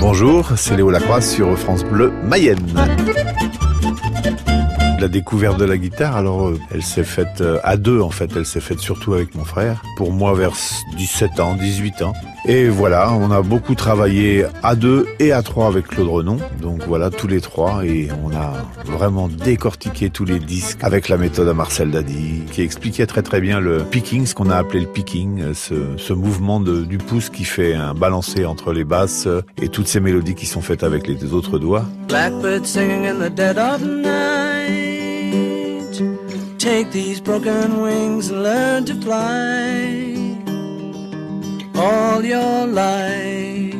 [0.00, 2.58] Bonjour, c'est Léo Lacroix sur France Bleu Mayenne.
[5.00, 8.30] La découverte de la guitare, alors euh, elle s'est faite euh, à deux en fait,
[8.34, 9.82] elle s'est faite surtout avec mon frère.
[9.96, 10.52] Pour moi vers
[10.96, 12.12] 17 ans, 18 ans.
[12.46, 16.38] Et voilà, on a beaucoup travaillé à deux et à trois avec Claude Renon.
[16.62, 17.84] Donc voilà, tous les trois.
[17.84, 18.54] Et on a
[18.84, 23.40] vraiment décortiqué tous les disques avec la méthode à Marcel Dadi, qui expliquait très très
[23.40, 27.74] bien le picking, ce qu'on a appelé le picking, ce, mouvement du pouce qui fait
[27.74, 29.28] un balancé entre les basses
[29.60, 31.84] et toutes ces mélodies qui sont faites avec les autres doigts.
[32.08, 34.68] Blackbird singing in the dead of night.
[36.58, 40.27] Take these broken wings and learn to fly
[41.78, 43.74] all your life.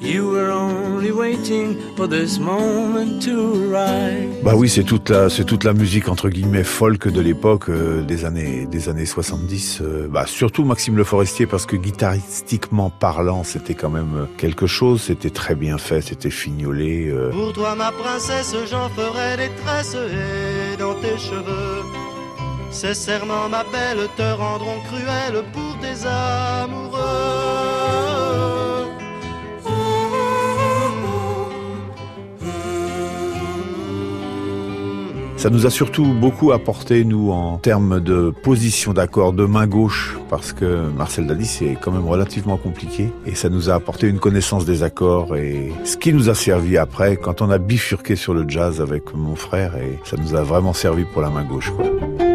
[0.00, 4.42] You were only waiting for this moment to arrive.
[4.42, 8.02] Bah oui, c'est toute la c'est toute la musique entre guillemets folk de l'époque euh,
[8.02, 13.44] des années des années 70 euh, bah surtout Maxime Le Forestier parce que guitaristiquement parlant,
[13.44, 17.30] c'était quand même euh, quelque chose, c'était très bien fait, c'était fignolé euh.
[17.30, 22.07] Pour toi ma princesse, j'en ferai des tresses et dans tes cheveux.
[22.70, 26.98] Ces serments, ma belle, te rendront cruelle pour tes amoureux.
[35.38, 40.18] Ça nous a surtout beaucoup apporté, nous, en termes de position d'accord, de main gauche,
[40.28, 43.10] parce que Marcel Dadi, c'est quand même relativement compliqué.
[43.24, 46.76] Et ça nous a apporté une connaissance des accords, et ce qui nous a servi
[46.76, 50.42] après, quand on a bifurqué sur le jazz avec mon frère, et ça nous a
[50.42, 51.70] vraiment servi pour la main gauche.
[51.70, 52.27] Quoi.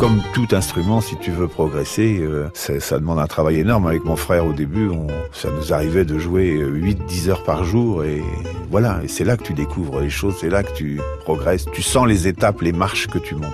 [0.00, 3.86] Comme tout instrument, si tu veux progresser, euh, ça, demande un travail énorme.
[3.86, 4.88] Avec mon frère, au début,
[5.30, 8.02] ça nous arrivait de jouer 8-10 heures par jour.
[8.02, 8.22] Et
[8.70, 11.66] voilà, et c'est là que tu découvres les choses, c'est là que tu progresses.
[11.74, 13.52] Tu sens les étapes, les marches que tu montes.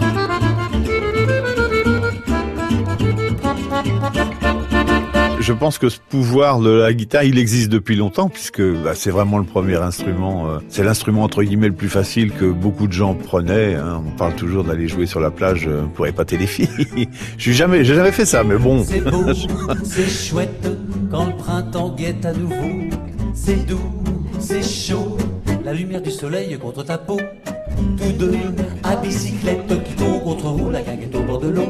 [5.50, 9.10] Je pense que ce pouvoir de la guitare, il existe depuis longtemps, puisque bah, c'est
[9.10, 10.48] vraiment le premier instrument.
[10.48, 13.74] euh, c'est l'instrument entre guillemets le plus facile que beaucoup de gens prenaient.
[13.74, 14.00] hein.
[14.06, 16.68] On parle toujours d'aller jouer sur la plage euh, pour épater les filles.
[17.36, 18.84] Je suis jamais, j'ai jamais fait ça, mais bon.
[18.84, 19.24] C'est beau,
[19.82, 20.68] c'est chouette
[21.10, 22.84] quand le printemps guette à nouveau.
[23.34, 23.90] C'est doux,
[24.38, 25.18] c'est chaud,
[25.64, 27.18] la lumière du soleil contre ta peau.
[27.98, 28.34] Tous deux
[28.84, 31.69] à bicyclette qui tourne contre roue, la est au bord de l'eau.